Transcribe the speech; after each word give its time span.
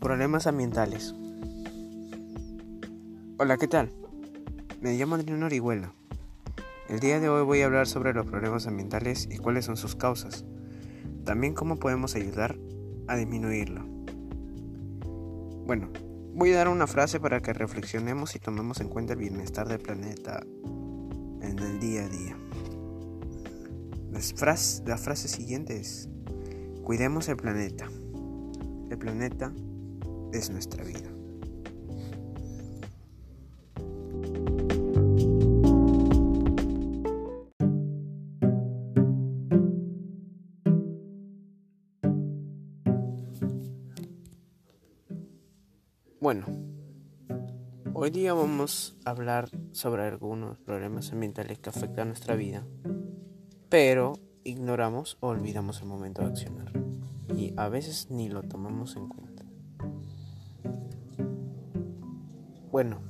Problemas 0.00 0.46
ambientales. 0.46 1.12
Hola, 3.36 3.56
¿qué 3.56 3.66
tal? 3.66 3.92
Me 4.80 4.96
llamo 4.96 5.16
Adrián 5.16 5.42
Orihuela. 5.42 5.92
El 6.88 7.00
día 7.00 7.18
de 7.18 7.28
hoy 7.28 7.44
voy 7.44 7.62
a 7.62 7.66
hablar 7.66 7.88
sobre 7.88 8.14
los 8.14 8.24
problemas 8.24 8.68
ambientales 8.68 9.28
y 9.28 9.38
cuáles 9.38 9.64
son 9.64 9.76
sus 9.76 9.96
causas. 9.96 10.44
También 11.24 11.52
cómo 11.52 11.80
podemos 11.80 12.14
ayudar 12.14 12.56
a 13.08 13.16
disminuirlo. 13.16 13.84
Bueno, 15.66 15.90
voy 16.32 16.52
a 16.52 16.58
dar 16.58 16.68
una 16.68 16.86
frase 16.86 17.18
para 17.18 17.40
que 17.40 17.52
reflexionemos 17.52 18.36
y 18.36 18.38
tomemos 18.38 18.80
en 18.80 18.88
cuenta 18.88 19.14
el 19.14 19.18
bienestar 19.18 19.66
del 19.66 19.80
planeta 19.80 20.44
en 21.42 21.58
el 21.58 21.80
día 21.80 22.04
a 22.04 22.08
día. 22.08 22.36
La 24.12 24.96
frase, 24.96 25.28
siguiente 25.28 25.76
es, 25.76 26.08
cuidemos 26.84 27.28
el 27.28 27.36
planeta. 27.36 27.90
El 28.90 28.96
planeta 28.96 29.52
es 30.32 30.50
nuestra 30.50 30.84
vida. 30.84 31.10
Bueno, 46.20 46.46
hoy 47.94 48.10
día 48.10 48.34
vamos 48.34 48.98
a 49.04 49.10
hablar 49.10 49.48
sobre 49.72 50.02
algunos 50.02 50.58
problemas 50.58 51.12
ambientales 51.12 51.58
que 51.58 51.70
afectan 51.70 52.08
nuestra 52.08 52.34
vida, 52.34 52.66
pero 53.68 54.14
ignoramos 54.44 55.16
o 55.20 55.28
olvidamos 55.28 55.80
el 55.80 55.86
momento 55.86 56.22
de 56.22 56.28
accionar 56.28 56.72
y 57.34 57.54
a 57.56 57.68
veces 57.68 58.08
ni 58.10 58.28
lo 58.28 58.42
tomamos 58.42 58.96
en 58.96 59.08
cuenta. 59.08 59.27
Bueno, 62.70 63.00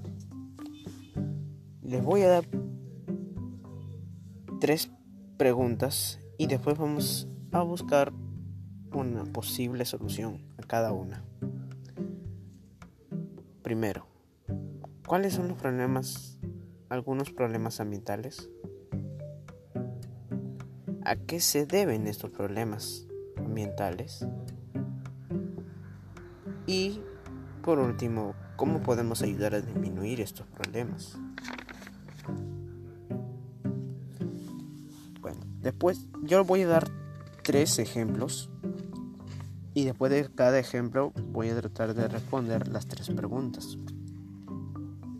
les 1.82 2.04
voy 2.04 2.22
a 2.22 2.28
dar 2.28 2.44
tres 4.60 4.92
preguntas 5.36 6.20
y 6.38 6.46
después 6.46 6.78
vamos 6.78 7.28
a 7.50 7.62
buscar 7.62 8.12
una 8.92 9.24
posible 9.24 9.84
solución 9.84 10.46
a 10.58 10.62
cada 10.62 10.92
una. 10.92 11.24
Primero, 13.62 14.06
¿cuáles 15.08 15.34
son 15.34 15.48
los 15.48 15.58
problemas, 15.58 16.38
algunos 16.88 17.32
problemas 17.32 17.80
ambientales? 17.80 18.48
¿A 21.04 21.16
qué 21.16 21.40
se 21.40 21.66
deben 21.66 22.06
estos 22.06 22.30
problemas 22.30 23.08
ambientales? 23.36 24.24
Y, 26.68 27.00
por 27.64 27.80
último, 27.80 28.34
¿cómo 28.58 28.80
podemos 28.80 29.22
ayudar 29.22 29.54
a 29.54 29.60
disminuir 29.60 30.20
estos 30.20 30.44
problemas? 30.48 31.16
Bueno, 35.20 35.40
después 35.60 36.08
yo 36.24 36.44
voy 36.44 36.62
a 36.62 36.66
dar 36.66 36.90
tres 37.44 37.78
ejemplos 37.78 38.50
y 39.74 39.84
después 39.84 40.10
de 40.10 40.28
cada 40.34 40.58
ejemplo 40.58 41.12
voy 41.30 41.50
a 41.50 41.54
tratar 41.60 41.94
de 41.94 42.08
responder 42.08 42.66
las 42.66 42.88
tres 42.88 43.08
preguntas. 43.10 43.78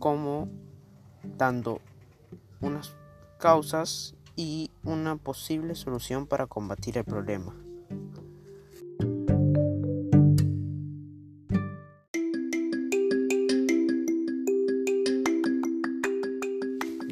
Como 0.00 0.48
dando 1.36 1.80
unas 2.60 2.96
causas 3.38 4.16
y 4.34 4.72
una 4.82 5.14
posible 5.14 5.76
solución 5.76 6.26
para 6.26 6.48
combatir 6.48 6.98
el 6.98 7.04
problema. 7.04 7.54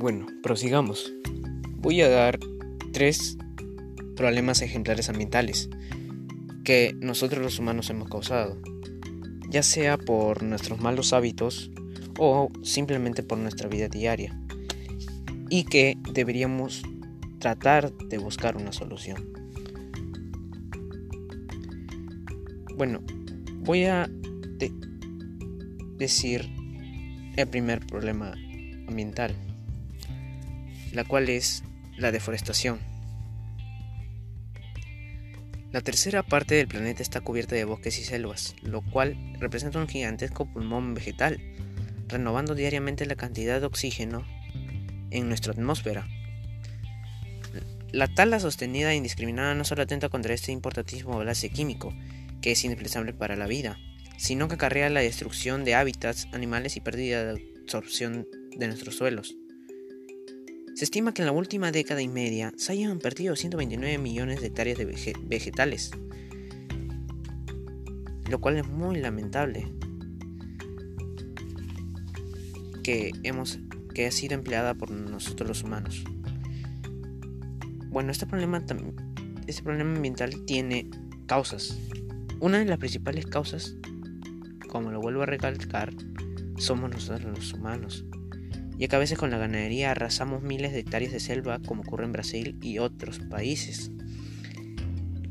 Bueno, 0.08 0.26
prosigamos. 0.40 1.12
Voy 1.78 2.00
a 2.00 2.08
dar 2.08 2.38
tres 2.92 3.36
problemas 4.14 4.62
ejemplares 4.62 5.08
ambientales 5.08 5.68
que 6.62 6.94
nosotros 7.00 7.42
los 7.42 7.58
humanos 7.58 7.90
hemos 7.90 8.08
causado, 8.08 8.56
ya 9.50 9.64
sea 9.64 9.98
por 9.98 10.44
nuestros 10.44 10.80
malos 10.80 11.12
hábitos 11.12 11.72
o 12.20 12.52
simplemente 12.62 13.24
por 13.24 13.38
nuestra 13.38 13.68
vida 13.68 13.88
diaria, 13.88 14.40
y 15.50 15.64
que 15.64 15.98
deberíamos 16.12 16.84
tratar 17.40 17.92
de 17.92 18.18
buscar 18.18 18.56
una 18.56 18.70
solución. 18.70 19.32
Bueno, 22.76 23.00
voy 23.64 23.86
a 23.86 24.08
decir 25.98 26.48
el 27.34 27.48
primer 27.48 27.84
problema 27.84 28.34
ambiental, 28.86 29.34
la 30.92 31.04
cual 31.04 31.28
es 31.28 31.62
la 31.96 32.12
deforestación. 32.12 32.78
La 35.72 35.80
tercera 35.80 36.22
parte 36.22 36.54
del 36.54 36.68
planeta 36.68 37.02
está 37.02 37.20
cubierta 37.20 37.54
de 37.54 37.64
bosques 37.64 37.98
y 37.98 38.04
selvas, 38.04 38.54
lo 38.62 38.82
cual 38.82 39.16
representa 39.38 39.78
un 39.78 39.88
gigantesco 39.88 40.46
pulmón 40.46 40.94
vegetal, 40.94 41.38
renovando 42.08 42.54
diariamente 42.54 43.04
la 43.04 43.16
cantidad 43.16 43.60
de 43.60 43.66
oxígeno 43.66 44.24
en 45.10 45.28
nuestra 45.28 45.52
atmósfera. 45.52 46.08
La 47.92 48.08
tala 48.08 48.40
sostenida 48.40 48.92
e 48.92 48.96
indiscriminada 48.96 49.54
no 49.54 49.64
solo 49.64 49.82
atenta 49.82 50.08
contra 50.08 50.34
este 50.34 50.52
importantísimo 50.52 51.16
balance 51.16 51.50
químico, 51.50 51.92
que 52.40 52.52
es 52.52 52.64
indispensable 52.64 53.12
para 53.12 53.36
la 53.36 53.46
vida, 53.46 53.78
sino 54.16 54.48
que 54.48 54.54
acarrea 54.54 54.88
la 54.88 55.00
destrucción 55.00 55.64
de 55.64 55.74
hábitats 55.74 56.28
animales 56.32 56.76
y 56.76 56.80
pérdida 56.80 57.34
de 57.34 57.42
absorción 57.62 58.26
de 58.56 58.66
nuestros 58.68 58.96
suelos. 58.96 59.36
Se 60.76 60.84
estima 60.84 61.14
que 61.14 61.22
en 61.22 61.26
la 61.26 61.32
última 61.32 61.72
década 61.72 62.02
y 62.02 62.08
media 62.08 62.52
se 62.58 62.72
hayan 62.72 62.98
perdido 62.98 63.34
129 63.34 63.96
millones 63.96 64.42
de 64.42 64.48
hectáreas 64.48 64.76
de 64.76 65.14
vegetales, 65.22 65.90
lo 68.28 68.38
cual 68.42 68.58
es 68.58 68.68
muy 68.68 69.00
lamentable 69.00 69.72
que, 72.84 73.12
hemos, 73.22 73.58
que 73.94 74.06
ha 74.06 74.10
sido 74.10 74.34
empleada 74.34 74.74
por 74.74 74.90
nosotros 74.90 75.48
los 75.48 75.62
humanos. 75.62 76.04
Bueno, 77.88 78.12
este 78.12 78.26
problema, 78.26 78.62
este 79.46 79.62
problema 79.62 79.96
ambiental 79.96 80.44
tiene 80.44 80.90
causas. 81.24 81.78
Una 82.38 82.58
de 82.58 82.66
las 82.66 82.76
principales 82.76 83.24
causas, 83.24 83.74
como 84.68 84.90
lo 84.90 85.00
vuelvo 85.00 85.22
a 85.22 85.26
recalcar, 85.26 85.94
somos 86.58 86.90
nosotros 86.90 87.34
los 87.34 87.54
humanos 87.54 88.04
ya 88.78 88.88
que 88.88 88.96
a 88.96 88.98
veces 89.00 89.18
con 89.18 89.30
la 89.30 89.38
ganadería 89.38 89.90
arrasamos 89.90 90.42
miles 90.42 90.72
de 90.72 90.80
hectáreas 90.80 91.12
de 91.12 91.20
selva 91.20 91.60
como 91.60 91.82
ocurre 91.82 92.04
en 92.04 92.12
Brasil 92.12 92.58
y 92.62 92.78
otros 92.78 93.18
países, 93.18 93.90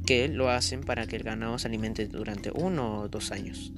que 0.06 0.28
lo 0.28 0.50
hacen 0.50 0.81
para 0.81 1.07
que 1.07 1.16
el 1.16 1.23
ganado 1.23 1.57
se 1.59 1.67
alimente 1.67 2.07
durante 2.07 2.51
uno 2.51 3.00
o 3.01 3.07
dos 3.07 3.31
años. 3.31 3.73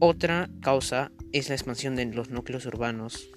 Otra 0.00 0.48
causa 0.60 1.10
es 1.32 1.48
la 1.48 1.56
expansión 1.56 1.96
de 1.96 2.06
los 2.06 2.30
núcleos 2.30 2.66
urbanos, 2.66 3.28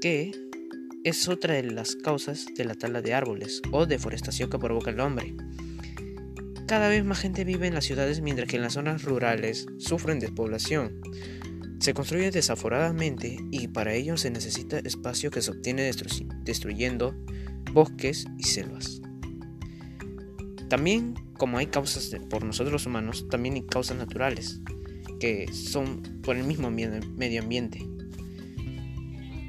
que 0.00 0.32
es 1.04 1.28
otra 1.28 1.54
de 1.54 1.62
las 1.62 1.94
causas 1.94 2.46
de 2.56 2.64
la 2.64 2.74
tala 2.74 3.00
de 3.02 3.14
árboles 3.14 3.62
o 3.70 3.86
deforestación 3.86 4.50
que 4.50 4.58
provoca 4.58 4.90
el 4.90 5.00
hombre. 5.00 5.34
Cada 6.66 6.88
vez 6.88 7.04
más 7.04 7.20
gente 7.20 7.44
vive 7.44 7.68
en 7.68 7.74
las 7.74 7.84
ciudades 7.84 8.20
mientras 8.20 8.48
que 8.48 8.56
en 8.56 8.62
las 8.62 8.72
zonas 8.72 9.04
rurales 9.04 9.66
sufren 9.78 10.18
despoblación, 10.18 11.00
se 11.86 11.94
construye 11.94 12.32
desaforadamente 12.32 13.38
y 13.52 13.68
para 13.68 13.94
ello 13.94 14.16
se 14.16 14.28
necesita 14.28 14.80
espacio 14.80 15.30
que 15.30 15.40
se 15.40 15.52
obtiene 15.52 15.88
destruyendo 16.42 17.14
bosques 17.72 18.26
y 18.36 18.42
selvas. 18.42 19.00
También, 20.68 21.14
como 21.38 21.58
hay 21.58 21.66
causas 21.68 22.10
por 22.28 22.44
nosotros 22.44 22.86
humanos, 22.86 23.28
también 23.28 23.54
hay 23.54 23.62
causas 23.62 23.96
naturales, 23.96 24.60
que 25.20 25.46
son 25.52 26.02
por 26.24 26.36
el 26.36 26.42
mismo 26.42 26.72
medio 26.72 27.40
ambiente, 27.40 27.86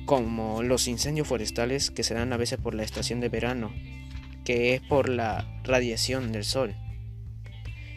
como 0.06 0.62
los 0.62 0.88
incendios 0.88 1.28
forestales 1.28 1.90
que 1.90 2.04
se 2.04 2.14
dan 2.14 2.34
a 2.34 2.38
veces 2.38 2.60
por 2.60 2.76
la 2.76 2.84
estación 2.84 3.20
de 3.20 3.30
verano, 3.30 3.74
que 4.46 4.76
es 4.76 4.82
por 4.82 5.10
la 5.10 5.60
radiación 5.64 6.32
del 6.32 6.44
sol, 6.44 6.76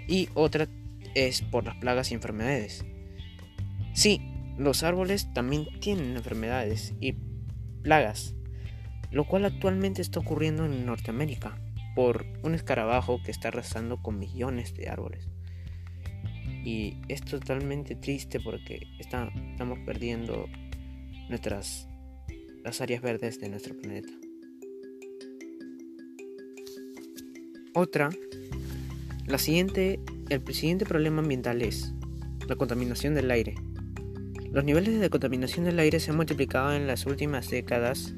y 0.09 0.31
otra 0.33 0.67
es 1.15 1.43
por 1.43 1.67
las 1.67 1.77
plagas 1.77 2.11
y 2.11 2.15
enfermedades. 2.15 2.87
Sí, 3.93 4.23
los 4.61 4.83
árboles 4.83 5.33
también 5.33 5.67
tienen 5.81 6.17
enfermedades 6.17 6.93
y 7.01 7.15
plagas, 7.83 8.35
lo 9.11 9.25
cual 9.27 9.47
actualmente 9.47 10.03
está 10.03 10.21
ocurriendo 10.21 10.67
en 10.67 10.85
Norteamérica 10.85 11.59
por 11.97 12.27
un 12.43 12.55
escarabajo 12.55 13.23
que 13.25 13.31
está 13.31 13.49
arrasando 13.49 14.03
con 14.03 14.19
millones 14.19 14.75
de 14.75 14.91
árboles. 14.91 15.29
Y 16.63 16.99
es 17.09 17.23
totalmente 17.23 17.95
triste 17.95 18.39
porque 18.39 18.87
estamos 18.99 19.79
perdiendo 19.87 20.47
nuestras 21.31 21.89
las 22.63 22.83
áreas 22.83 23.01
verdes 23.01 23.41
de 23.41 23.49
nuestro 23.49 23.75
planeta. 23.79 24.13
Otra, 27.73 28.11
la 29.27 29.39
siguiente 29.39 30.01
el 30.29 30.47
siguiente 30.55 30.85
problema 30.85 31.23
ambiental 31.23 31.63
es 31.63 31.95
la 32.47 32.57
contaminación 32.57 33.15
del 33.15 33.31
aire. 33.31 33.55
Los 34.53 34.65
niveles 34.65 34.99
de 34.99 35.11
contaminación 35.11 35.65
del 35.65 35.79
aire 35.79 36.01
se 36.01 36.11
han 36.11 36.17
multiplicado 36.17 36.75
en 36.75 36.89
las 36.89 37.07
últimas 37.07 37.49
décadas 37.51 38.15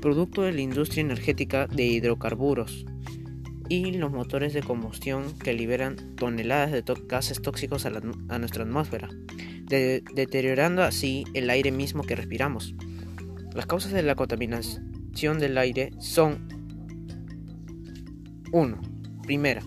producto 0.00 0.42
de 0.42 0.52
la 0.52 0.60
industria 0.60 1.00
energética 1.00 1.66
de 1.66 1.84
hidrocarburos 1.84 2.84
y 3.68 3.92
los 3.92 4.12
motores 4.12 4.52
de 4.52 4.62
combustión 4.62 5.36
que 5.38 5.54
liberan 5.54 5.96
toneladas 6.16 6.72
de 6.72 6.84
gases 7.08 7.40
tóxicos 7.40 7.86
a, 7.86 7.90
nuestra 8.38 8.64
atmósfera, 8.64 9.08
deteriorando 9.68 10.82
así 10.82 11.24
el 11.34 11.48
aire 11.50 11.72
mismo 11.72 12.02
que 12.02 12.16
respiramos. 12.16 12.74
Las 13.54 13.66
causas 13.66 13.92
de 13.92 14.02
la 14.02 14.14
contaminación 14.14 15.38
del 15.38 15.56
aire 15.56 15.90
son 15.98 16.48
1. 18.52 18.80
Primera, 19.22 19.62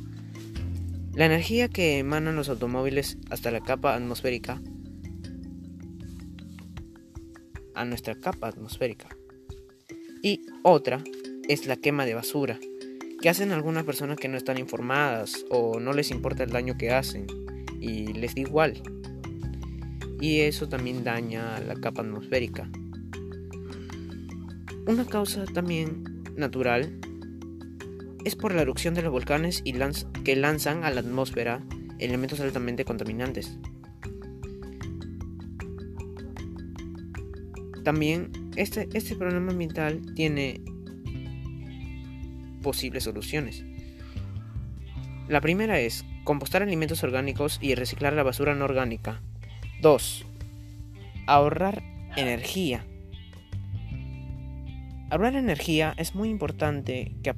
la 1.14 1.26
energía 1.26 1.68
que 1.68 1.98
emanan 1.98 2.36
los 2.36 2.50
automóviles 2.50 3.18
hasta 3.30 3.52
la 3.52 3.62
capa 3.62 3.96
atmosférica 3.96 4.62
a 7.76 7.86
nuestra 7.86 8.16
capa 8.16 8.48
atmosférica. 8.48 9.10
Y 10.22 10.42
otra 10.64 11.04
es 11.48 11.68
la 11.68 11.76
quema 11.76 12.06
de 12.06 12.16
basura, 12.16 12.60
que 13.22 13.30
hacen 13.30 13.52
algunas 13.52 13.84
personas 13.84 14.18
que 14.18 14.28
no 14.28 14.38
están 14.38 14.58
informadas 14.58 15.46
o 15.50 15.80
no 15.80 15.94
les 15.94 16.12
importa 16.12 16.44
el 16.44 16.52
daño 16.52 16.78
que 16.78 16.92
hacen 16.92 17.28
y 17.80 18.14
les 18.14 18.36
da 18.36 18.42
igual. 18.42 18.82
Y 20.20 20.42
eso 20.42 20.68
también 20.68 21.04
daña 21.04 21.60
la 21.60 21.76
capa 21.76 22.02
atmosférica. 22.02 22.70
Una 24.88 25.06
causa 25.06 25.46
también 25.46 26.04
natural 26.36 27.00
es 28.24 28.36
por 28.36 28.54
la 28.54 28.64
erupción 28.64 28.94
de 28.94 29.04
los 29.04 29.12
volcanes 29.12 29.62
y 29.64 29.74
que 30.24 30.36
lanzan 30.36 30.84
a 30.84 30.92
la 30.92 31.02
atmósfera 31.02 31.64
elementos 32.00 32.40
altamente 32.40 32.86
contaminantes. 32.86 33.58
También 37.86 38.32
este, 38.56 38.90
este 38.94 39.16
problema 39.16 39.52
ambiental 39.52 40.02
tiene 40.16 40.60
posibles 42.64 43.04
soluciones. 43.04 43.64
La 45.28 45.40
primera 45.40 45.80
es 45.80 46.04
compostar 46.24 46.64
alimentos 46.64 47.04
orgánicos 47.04 47.60
y 47.62 47.76
reciclar 47.76 48.14
la 48.14 48.24
basura 48.24 48.56
no 48.56 48.66
orgánica. 48.66 49.22
2. 49.84 50.26
Ahorrar 51.28 51.84
energía. 52.18 52.84
Ahorrar 55.12 55.36
energía 55.36 55.94
es 55.98 56.16
muy 56.16 56.30
importante 56.30 57.16
que, 57.22 57.36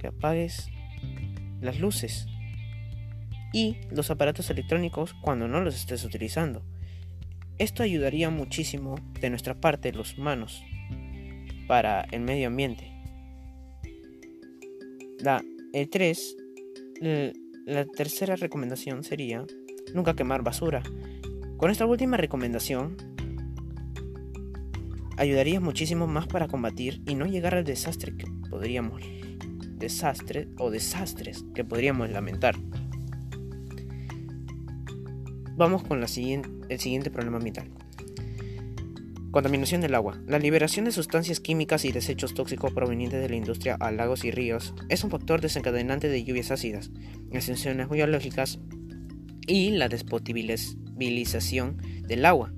que 0.00 0.06
apagues 0.08 0.68
las 1.60 1.78
luces 1.78 2.26
y 3.52 3.76
los 3.92 4.10
aparatos 4.10 4.50
electrónicos 4.50 5.14
cuando 5.22 5.46
no 5.46 5.60
los 5.60 5.76
estés 5.76 6.04
utilizando. 6.04 6.64
Esto 7.58 7.82
ayudaría 7.82 8.28
muchísimo 8.28 8.96
de 9.20 9.30
nuestra 9.30 9.54
parte, 9.54 9.92
los 9.92 10.18
humanos, 10.18 10.62
para 11.66 12.02
el 12.12 12.20
medio 12.20 12.48
ambiente. 12.48 12.92
La, 15.20 15.42
el 15.72 15.88
3, 15.88 16.36
la 17.64 17.86
tercera 17.86 18.36
recomendación 18.36 19.04
sería 19.04 19.46
nunca 19.94 20.14
quemar 20.14 20.42
basura. 20.42 20.82
Con 21.56 21.70
esta 21.70 21.86
última 21.86 22.18
recomendación, 22.18 22.96
ayudaría 25.16 25.58
muchísimo 25.58 26.06
más 26.06 26.26
para 26.26 26.48
combatir 26.48 27.00
y 27.06 27.14
no 27.14 27.24
llegar 27.24 27.54
al 27.54 27.64
desastre 27.64 28.14
que 28.16 28.26
podríamos 28.50 29.02
desastre 29.78 30.48
o 30.58 30.70
desastres 30.70 31.44
que 31.54 31.64
podríamos 31.64 32.10
lamentar. 32.10 32.56
Vamos 35.56 35.84
con 35.84 36.00
la 36.00 36.08
siguiente, 36.08 36.50
el 36.68 36.80
siguiente 36.80 37.10
problema 37.10 37.38
ambiental. 37.38 37.70
Contaminación 39.30 39.82
del 39.82 39.94
agua. 39.94 40.18
La 40.26 40.38
liberación 40.38 40.86
de 40.86 40.92
sustancias 40.92 41.40
químicas 41.40 41.84
y 41.84 41.92
desechos 41.92 42.32
tóxicos 42.32 42.72
provenientes 42.72 43.20
de 43.20 43.28
la 43.28 43.36
industria 43.36 43.76
a 43.78 43.90
lagos 43.90 44.24
y 44.24 44.30
ríos 44.30 44.72
es 44.88 45.04
un 45.04 45.10
factor 45.10 45.42
desencadenante 45.42 46.08
de 46.08 46.24
lluvias 46.24 46.50
ácidas, 46.50 46.90
extensiones 47.30 47.90
biológicas 47.90 48.58
y 49.46 49.72
la 49.72 49.88
despotabilización 49.88 51.76
del 52.06 52.24
agua, 52.24 52.54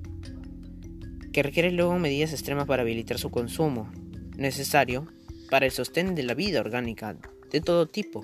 que 1.33 1.43
requiere 1.43 1.71
luego 1.71 1.99
medidas 1.99 2.31
extremas 2.31 2.65
para 2.65 2.83
habilitar 2.83 3.19
su 3.19 3.29
consumo, 3.29 3.91
necesario 4.37 5.05
para 5.49 5.65
el 5.65 5.73
sostén 5.73 6.15
de 6.15 6.23
la 6.23 6.33
vida 6.33 6.61
orgánica 6.61 7.17
de 7.51 7.61
todo 7.61 7.87
tipo 7.87 8.23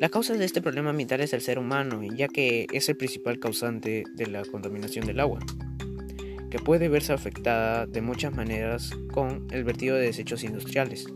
la 0.00 0.10
causa 0.10 0.34
de 0.34 0.44
este 0.44 0.60
problema 0.60 0.90
ambiental 0.90 1.20
es 1.20 1.32
el 1.32 1.40
ser 1.40 1.58
humano, 1.58 2.02
ya 2.02 2.28
que 2.28 2.66
es 2.72 2.88
el 2.88 2.96
principal 2.96 3.38
causante 3.38 4.04
de 4.14 4.26
la 4.26 4.44
contaminación 4.44 5.06
del 5.06 5.20
agua, 5.20 5.40
que 6.50 6.58
puede 6.58 6.88
verse 6.88 7.12
afectada 7.12 7.86
de 7.86 8.02
muchas 8.02 8.34
maneras 8.34 8.90
con 9.12 9.46
el 9.50 9.64
vertido 9.64 9.96
de 9.96 10.02
desechos 10.02 10.44
industriales, 10.44 11.06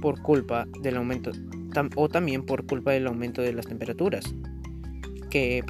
por 0.00 0.22
culpa 0.22 0.66
del 0.80 0.96
aumento 0.96 1.32
o 1.96 2.08
también 2.08 2.44
por 2.44 2.66
culpa 2.66 2.92
del 2.92 3.06
aumento 3.06 3.42
de 3.42 3.52
las 3.52 3.66
temperaturas, 3.66 4.34
que 5.30 5.62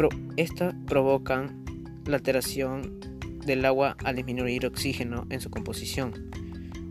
provocan 0.86 1.64
la 2.06 2.16
alteración 2.16 3.00
del 3.44 3.64
agua 3.64 3.96
al 4.04 4.16
disminuir 4.16 4.66
oxígeno 4.66 5.26
en 5.30 5.40
su 5.40 5.50
composición, 5.50 6.30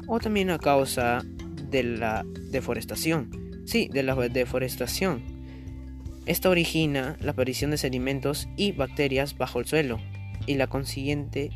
o 0.07 0.19
también 0.19 0.49
a 0.49 0.59
causa 0.59 1.23
de 1.69 1.83
la 1.83 2.25
deforestación 2.51 3.41
Sí, 3.71 3.87
de 3.87 4.03
la 4.03 4.15
deforestación. 4.15 5.21
Esta 6.25 6.49
origina 6.49 7.15
la 7.21 7.31
aparición 7.31 7.71
de 7.71 7.77
sedimentos 7.77 8.49
y 8.57 8.73
bacterias 8.73 9.37
bajo 9.37 9.61
el 9.61 9.65
suelo 9.65 9.97
y 10.45 10.55
la 10.55 10.67
consiguiente 10.67 11.51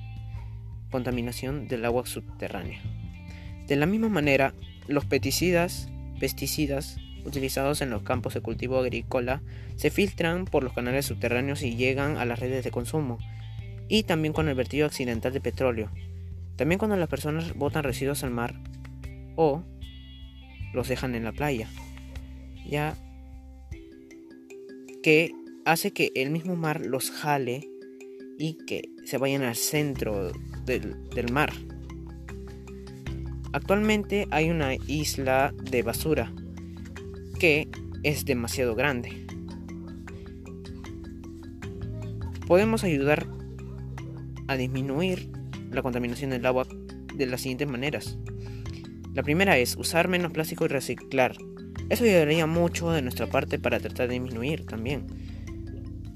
contaminación 0.92 1.68
del 1.68 1.84
agua 1.84 2.06
subterránea. 2.06 2.80
De 3.68 3.76
la 3.76 3.86
misma 3.86 4.08
manera, 4.08 4.54
los 4.88 5.04
pesticidas, 5.04 5.90
pesticidas 6.18 6.96
utilizados 7.26 7.82
en 7.82 7.90
los 7.90 8.04
campos 8.04 8.34
de 8.34 8.40
cultivo 8.40 8.80
agrícola 8.80 9.42
se 9.76 9.90
filtran 9.90 10.46
por 10.46 10.64
los 10.64 10.72
canales 10.72 11.08
subterráneos 11.08 11.64
y 11.64 11.76
llegan 11.76 12.16
a 12.16 12.24
las 12.24 12.40
redes 12.40 12.64
de 12.64 12.72
consumo, 12.72 13.18
y 13.90 14.04
también 14.04 14.34
con 14.34 14.48
el 14.48 14.56
vertido 14.56 14.86
accidental 14.86 15.34
de 15.34 15.42
petróleo. 15.42 15.92
También 16.56 16.80
cuando 16.80 16.96
las 16.96 17.10
personas 17.10 17.56
botan 17.56 17.84
residuos 17.84 18.24
al 18.24 18.32
mar 18.32 18.56
o 19.36 19.66
los 20.74 20.88
dejan 20.88 21.14
en 21.14 21.26
la 21.26 21.34
playa 21.34 21.68
ya 22.70 22.98
que 25.04 25.32
hace 25.66 25.92
que 25.92 26.12
el 26.16 26.32
mismo 26.32 26.56
mar 26.56 26.86
los 26.86 27.12
jale 27.12 27.70
y 28.38 28.58
que 28.66 28.90
se 29.06 29.18
vayan 29.18 29.44
al 29.44 29.56
centro 29.56 30.32
del, 30.66 30.96
mar. 31.32 31.54
Actualmente 33.54 34.28
hay 34.32 34.50
una 34.50 34.76
isla 34.88 35.54
de 35.70 35.84
basura 35.84 36.34
que 37.40 37.68
es 38.04 38.26
demasiado 38.26 38.76
grande. 38.76 39.26
Podemos 42.48 42.84
ayudar 42.84 43.28
a 44.48 44.58
disminuir 44.58 45.32
la 45.72 45.82
contaminación 45.82 46.32
del 46.32 46.46
agua 46.46 46.68
de 47.16 47.26
las 47.26 47.42
siguientes 47.42 47.68
maneras. 47.68 48.18
La 49.14 49.24
primera 49.24 49.58
es 49.58 49.78
usar 49.78 50.08
menos 50.08 50.32
plástico 50.32 50.66
y 50.66 50.68
reciclar. 50.68 51.38
Eso 51.90 52.04
ayudaría 52.04 52.46
mucho 52.48 52.92
de 52.92 53.02
nuestra 53.02 53.28
parte 53.28 53.60
para 53.60 53.80
tratar 53.80 54.08
de 54.08 54.16
disminuir 54.16 54.66
también. 54.66 55.06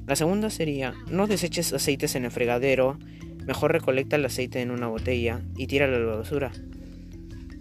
La 0.08 0.16
segunda 0.16 0.50
sería, 0.50 0.96
no 1.10 1.28
deseches 1.28 1.72
aceites 1.72 2.16
en 2.16 2.26
el 2.26 2.32
fregadero, 2.32 2.98
mejor 3.46 3.72
recolecta 3.72 4.16
el 4.16 4.26
aceite 4.26 4.62
en 4.62 4.72
una 4.72 4.88
botella 4.88 5.42
y 5.56 5.68
tíralo 5.68 5.98
a 5.98 6.00
la 6.00 6.16
basura. 6.18 6.52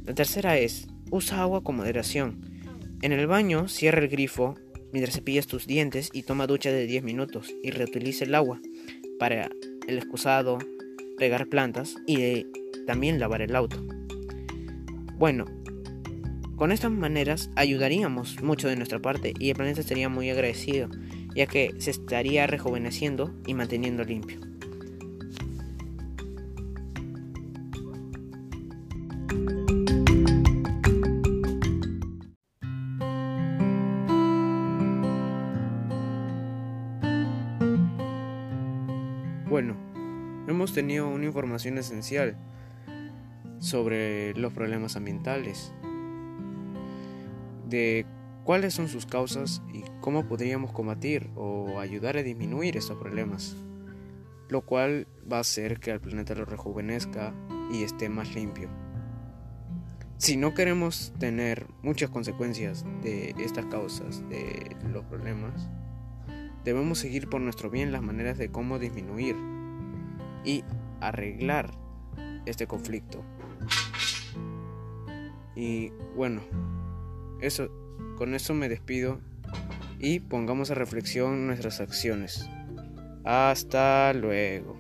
La 0.07 0.15
tercera 0.15 0.59
es, 0.59 0.89
usa 1.11 1.43
agua 1.43 1.63
con 1.63 1.77
moderación. 1.77 2.41
En 3.03 3.13
el 3.13 3.27
baño, 3.27 3.69
cierra 3.69 4.01
el 4.01 4.09
grifo 4.09 4.55
mientras 4.93 5.15
cepillas 5.15 5.47
tus 5.47 5.67
dientes 5.67 6.09
y 6.13 6.23
toma 6.23 6.47
ducha 6.47 6.73
de 6.73 6.87
10 6.87 7.03
minutos 7.05 7.55
y 7.63 7.71
reutiliza 7.71 8.25
el 8.25 8.35
agua 8.35 8.61
para 9.19 9.51
el 9.87 9.99
excusado, 9.99 10.59
regar 11.19 11.49
plantas 11.49 11.97
y 12.07 12.47
también 12.87 13.21
lavar 13.21 13.43
el 13.43 13.55
auto. 13.55 13.85
Bueno, 15.19 15.45
con 16.59 16.73
estas 16.73 16.91
maneras 16.91 17.51
ayudaríamos 17.55 18.43
mucho 18.43 18.67
de 18.67 18.75
nuestra 18.75 18.99
parte 18.99 19.33
y 19.39 19.51
el 19.51 19.55
planeta 19.55 19.81
estaría 19.81 20.09
muy 20.09 20.29
agradecido, 20.29 20.89
ya 21.33 21.47
que 21.47 21.73
se 21.79 21.93
estaría 21.93 22.49
rejuveneciendo 22.49 23.33
y 23.47 23.55
manteniendo 23.55 24.03
limpio. 24.03 24.41
Bueno, 39.49 39.77
hemos 40.49 40.73
tenido 40.73 41.09
una 41.09 41.25
información 41.25 41.79
esencial 41.79 42.37
sobre 43.61 44.35
los 44.35 44.53
problemas 44.53 44.97
ambientales 44.97 45.73
de 47.69 48.07
cuáles 48.45 48.75
son 48.75 48.89
sus 48.89 49.07
causas 49.07 49.63
y 49.73 49.85
cómo 50.01 50.27
podríamos 50.27 50.73
combatir 50.73 51.31
o 51.37 51.81
ayudar 51.81 52.17
a 52.17 52.23
disminuir 52.23 52.77
estos 52.77 52.97
problemas, 52.97 53.57
lo 54.49 54.63
cual 54.63 55.07
va 55.31 55.39
a 55.39 55.41
hacer 55.41 55.79
que 55.81 55.91
el 55.91 56.01
planeta 56.01 56.35
lo 56.35 56.45
rejuvenezca 56.45 57.35
y 57.71 57.83
esté 57.83 58.09
más 58.09 58.35
limpio. 58.35 58.71
Si 60.17 60.37
no 60.37 60.55
queremos 60.55 61.13
tener 61.19 61.67
muchas 61.83 62.11
consecuencias 62.11 62.85
de 63.03 63.35
estas 63.39 63.67
causas, 63.67 64.29
de 64.29 64.75
los 64.91 65.05
problemas, 65.05 65.69
debemos 66.65 66.99
seguir 66.99 67.29
por 67.29 67.41
nuestro 67.41 67.71
bien 67.71 67.93
las 67.93 68.03
maneras 68.03 68.37
de 68.37 68.51
cómo 68.51 68.79
disminuir 68.79 69.37
y 70.45 70.65
arreglar 71.01 71.71
este 72.47 72.67
conflicto. 72.67 73.23
Y 75.55 75.91
bueno, 76.17 76.41
eso 77.41 77.71
con 78.17 78.35
eso 78.35 78.55
me 78.55 78.69
despido 78.69 79.21
y 79.99 80.21
pongamos 80.21 80.71
a 80.71 80.75
reflexión 80.75 81.47
nuestras 81.47 81.81
acciones. 81.81 82.49
Hasta 83.25 84.13
luego. 84.15 84.77